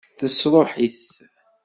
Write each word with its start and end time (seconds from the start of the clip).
Tesṛuḥ-it? 0.17 0.99